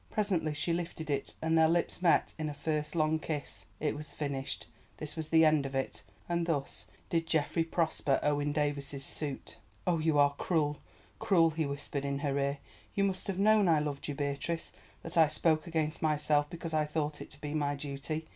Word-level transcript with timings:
Presently 0.09 0.55
she 0.55 0.73
lifted 0.73 1.11
it 1.11 1.35
and 1.43 1.55
their 1.55 1.69
lips 1.69 2.01
met 2.01 2.33
in 2.39 2.49
a 2.49 2.55
first 2.55 2.95
long 2.95 3.19
kiss. 3.19 3.67
It 3.79 3.95
was 3.95 4.13
finished; 4.13 4.65
this 4.97 5.15
was 5.15 5.29
the 5.29 5.45
end 5.45 5.63
of 5.67 5.75
it—and 5.75 6.47
thus 6.47 6.89
did 7.11 7.27
Geoffrey 7.27 7.63
prosper 7.63 8.19
Owen 8.23 8.51
Davies's 8.51 9.05
suit. 9.05 9.57
"Oh, 9.85 9.99
you 9.99 10.17
are 10.17 10.33
cruel, 10.33 10.79
cruel!" 11.19 11.51
he 11.51 11.67
whispered 11.67 12.03
in 12.03 12.17
her 12.25 12.35
ear. 12.39 12.57
"You 12.95 13.03
must 13.03 13.27
have 13.27 13.37
known 13.37 13.67
I 13.69 13.77
loved 13.77 14.07
you, 14.07 14.15
Beatrice, 14.15 14.71
that 15.03 15.17
I 15.19 15.27
spoke 15.27 15.67
against 15.67 16.01
myself 16.01 16.49
because 16.49 16.73
I 16.73 16.85
thought 16.87 17.21
it 17.21 17.29
to 17.29 17.39
be 17.39 17.53
my 17.53 17.75
duty. 17.75 18.25